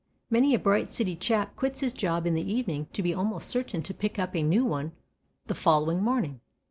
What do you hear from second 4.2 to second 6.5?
a new one the following morning.